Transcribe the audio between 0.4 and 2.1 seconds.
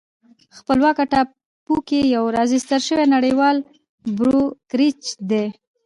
خپلواکه ټاپو کې